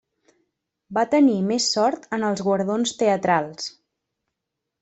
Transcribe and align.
Va 0.97 1.03
tenir 1.11 1.35
més 1.51 1.69
sort 1.77 2.09
en 2.19 2.27
els 2.31 2.43
guardons 2.49 2.97
teatrals. 3.03 3.73